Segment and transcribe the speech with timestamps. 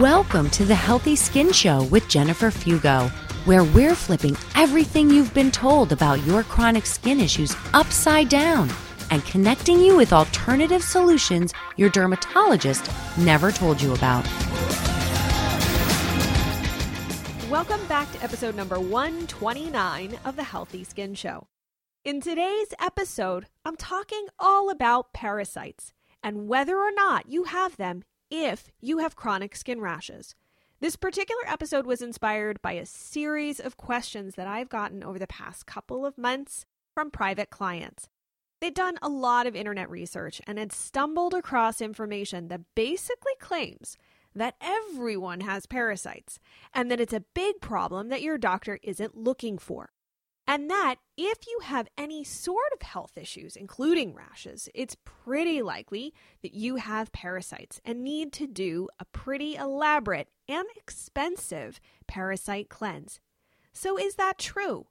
[0.00, 3.08] Welcome to the Healthy Skin Show with Jennifer Fugo,
[3.46, 8.68] where we're flipping everything you've been told about your chronic skin issues upside down
[9.10, 14.26] and connecting you with alternative solutions your dermatologist never told you about.
[17.48, 21.46] Welcome back to episode number 129 of the Healthy Skin Show.
[22.04, 28.02] In today's episode, I'm talking all about parasites and whether or not you have them
[28.30, 30.34] if you have chronic skin rashes.
[30.80, 35.26] This particular episode was inspired by a series of questions that I've gotten over the
[35.26, 38.08] past couple of months from private clients.
[38.60, 43.96] They'd done a lot of internet research and had stumbled across information that basically claims
[44.34, 46.38] that everyone has parasites
[46.74, 49.92] and that it's a big problem that your doctor isn't looking for.
[50.46, 56.14] And that if you have any sort of health issues, including rashes, it's pretty likely
[56.42, 63.18] that you have parasites and need to do a pretty elaborate and expensive parasite cleanse.
[63.72, 64.86] So, is that true?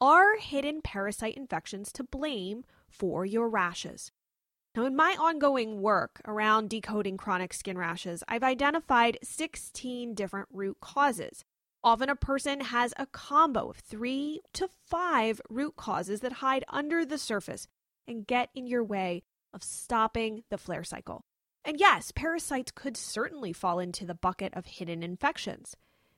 [0.00, 4.10] Are hidden parasite infections to blame for your rashes?
[4.74, 10.78] Now, in my ongoing work around decoding chronic skin rashes, I've identified 16 different root
[10.80, 11.44] causes.
[11.86, 17.04] Often a person has a combo of three to five root causes that hide under
[17.04, 17.68] the surface
[18.08, 19.22] and get in your way
[19.54, 21.22] of stopping the flare cycle.
[21.64, 25.76] And yes, parasites could certainly fall into the bucket of hidden infections.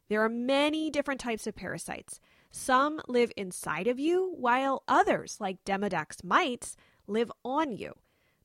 [0.09, 2.19] There are many different types of parasites.
[2.51, 7.93] Some live inside of you, while others, like Demodex mites, live on you.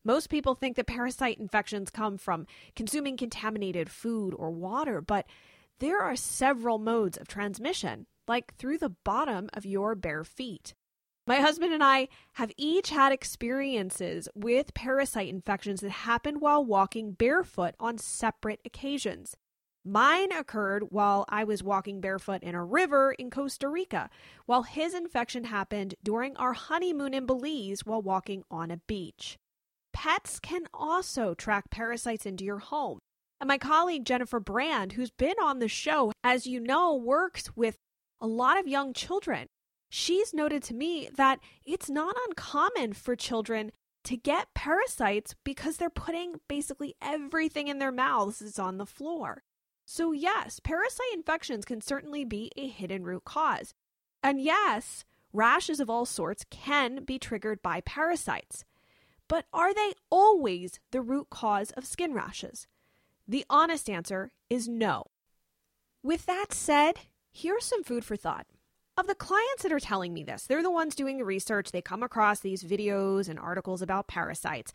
[0.04, 5.24] Most people think that parasite infections come from consuming contaminated food or water, but
[5.80, 10.74] there are several modes of transmission, like through the bottom of your bare feet.
[11.26, 17.12] My husband and I have each had experiences with parasite infections that happened while walking
[17.12, 19.34] barefoot on separate occasions.
[19.86, 24.08] Mine occurred while I was walking barefoot in a river in Costa Rica,
[24.46, 29.38] while his infection happened during our honeymoon in Belize while walking on a beach.
[29.92, 32.98] Pets can also track parasites into your home.
[33.40, 37.76] And my colleague Jennifer Brand, who's been on the show, as you know, works with
[38.20, 39.46] a lot of young children.
[39.88, 43.70] She's noted to me that it's not uncommon for children
[44.04, 49.42] to get parasites because they're putting basically everything in their mouths is on the floor.
[49.86, 53.74] So, yes, parasite infections can certainly be a hidden root cause.
[54.22, 58.64] And yes, rashes of all sorts can be triggered by parasites.
[59.28, 62.66] But are they always the root cause of skin rashes?
[63.26, 65.04] The honest answer is no.
[66.02, 66.98] With that said,
[67.32, 68.46] here's some food for thought.
[68.96, 71.72] Of the clients that are telling me this, they're the ones doing the research.
[71.72, 74.72] They come across these videos and articles about parasites.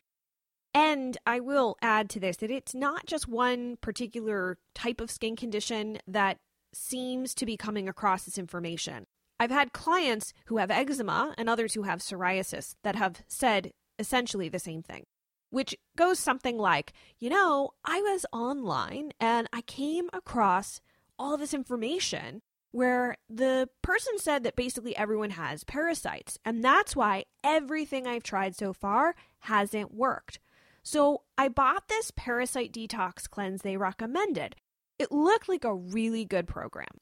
[0.74, 5.36] And I will add to this that it's not just one particular type of skin
[5.36, 6.38] condition that
[6.74, 9.06] seems to be coming across this information.
[9.40, 14.50] I've had clients who have eczema and others who have psoriasis that have said essentially
[14.50, 15.06] the same thing
[15.50, 20.82] which goes something like, you know, I was online and I came across
[21.18, 27.26] all this information where the person said that basically everyone has parasites, and that's why
[27.44, 30.40] everything I've tried so far hasn't worked.
[30.84, 34.56] So I bought this parasite detox cleanse they recommended.
[35.00, 37.00] It looked like a really good program.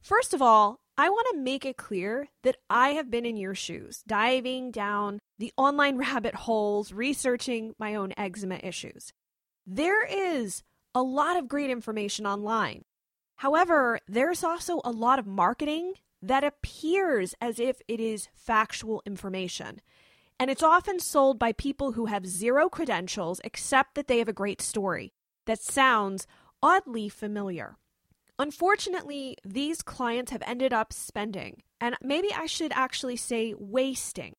[0.00, 3.54] First of all, I want to make it clear that I have been in your
[3.54, 9.12] shoes, diving down the online rabbit holes, researching my own eczema issues.
[9.64, 10.64] There is
[10.96, 12.82] a lot of great information online.
[13.36, 19.80] However, there's also a lot of marketing that appears as if it is factual information.
[20.40, 24.32] And it's often sold by people who have zero credentials except that they have a
[24.32, 25.12] great story
[25.46, 26.26] that sounds
[26.60, 27.76] oddly familiar.
[28.38, 34.36] Unfortunately, these clients have ended up spending, and maybe I should actually say wasting,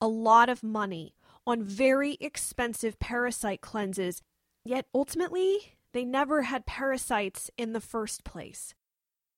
[0.00, 1.14] a lot of money
[1.46, 4.22] on very expensive parasite cleanses,
[4.64, 8.74] yet ultimately, they never had parasites in the first place.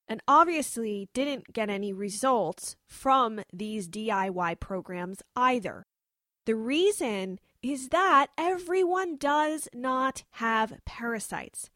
[0.07, 5.87] And obviously, didn't get any results from these DIY programs either.
[6.45, 11.71] The reason is that everyone does not have parasites.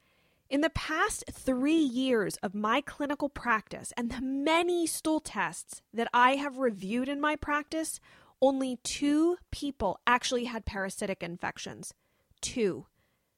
[0.48, 6.08] In the past three years of my clinical practice and the many stool tests that
[6.14, 7.98] I have reviewed in my practice,
[8.40, 11.94] only two people actually had parasitic infections.
[12.40, 12.86] Two.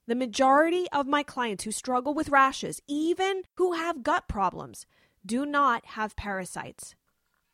[0.06, 4.86] The majority of my clients who struggle with rashes, even who have gut problems,
[5.24, 6.94] do not have parasites.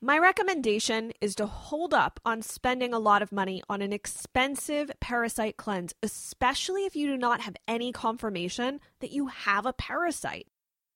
[0.04, 4.90] My recommendation is to hold up on spending a lot of money on an expensive
[5.00, 10.46] parasite cleanse, especially if you do not have any confirmation that you have a parasite.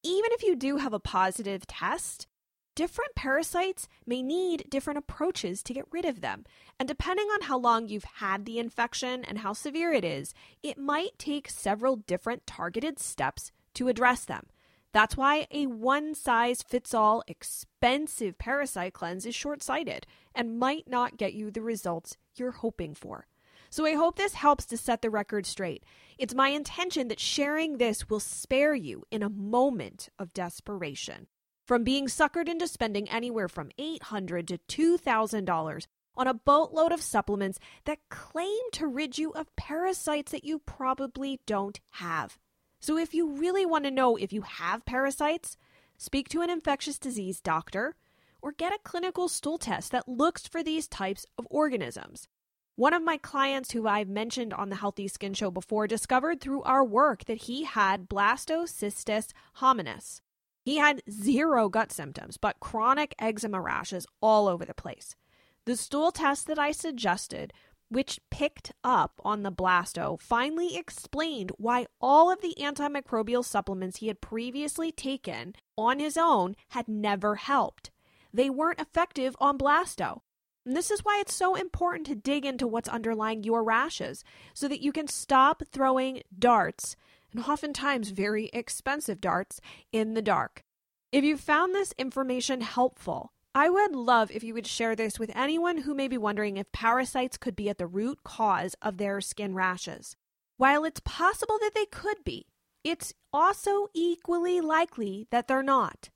[0.03, 2.27] even if you do have a positive test,
[2.75, 6.45] different parasites may need different approaches to get rid of them.
[6.79, 10.77] And depending on how long you've had the infection and how severe it is, it
[10.77, 14.45] might take several different targeted steps to address them.
[14.91, 20.87] That's why a one size fits all expensive parasite cleanse is short sighted and might
[20.87, 23.27] not get you the results you're hoping for.
[23.69, 25.83] So I hope this helps to set the record straight.
[26.17, 31.27] It's my intention that sharing this will spare you in a moment of desperation
[31.67, 35.85] from being suckered into spending anywhere from $800 to $2,000
[36.17, 41.39] on a boatload of supplements that claim to rid you of parasites that you probably
[41.45, 42.39] don't have.
[42.79, 45.57] So, if you really want to know if you have parasites,
[45.97, 47.95] speak to an infectious disease doctor
[48.41, 52.27] or get a clinical stool test that looks for these types of organisms.
[52.75, 56.63] One of my clients, who I've mentioned on the Healthy Skin Show before, discovered through
[56.63, 60.21] our work that he had blastocystis hominis.
[60.63, 65.17] He had zero gut symptoms, but chronic eczema rashes all over the place.
[65.65, 67.51] The stool test that I suggested
[67.89, 74.07] which picked up on the blasto, finally explained why all of the antimicrobial supplements he
[74.07, 77.91] had previously taken on his own had never helped.
[78.33, 80.21] They weren't effective on blasto.
[80.65, 84.67] And this is why it's so important to dig into what's underlying your rashes so
[84.67, 86.95] that you can stop throwing darts,
[87.33, 89.59] and oftentimes very expensive darts,
[89.91, 90.63] in the dark.
[91.11, 95.31] If you found this information helpful, I would love if you would share this with
[95.35, 99.19] anyone who may be wondering if parasites could be at the root cause of their
[99.21, 100.15] skin rashes.
[100.57, 102.45] While it's possible that they could be,
[102.83, 106.09] it's also equally likely that they're not.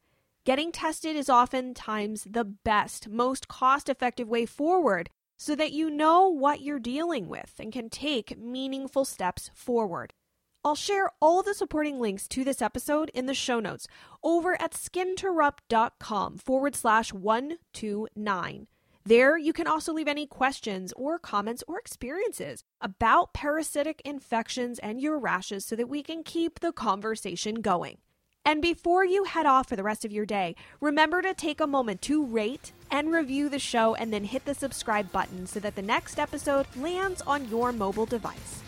[0.45, 6.27] Getting tested is oftentimes the best, most cost effective way forward so that you know
[6.27, 10.13] what you're dealing with and can take meaningful steps forward.
[10.65, 13.85] I'll share all the supporting links to this episode in the show notes
[14.23, 18.67] over at skinterrupt.com forward slash 129.
[19.05, 25.01] There, you can also leave any questions or comments or experiences about parasitic infections and
[25.01, 27.97] your rashes so that we can keep the conversation going.
[28.45, 31.67] And before you head off for the rest of your day, remember to take a
[31.67, 35.75] moment to rate and review the show and then hit the subscribe button so that
[35.75, 38.63] the next episode lands on your mobile device.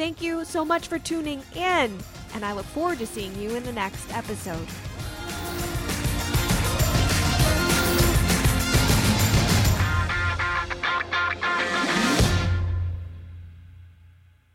[0.00, 1.98] Thank you so much for tuning in,
[2.32, 4.66] and I look forward to seeing you in the next episode.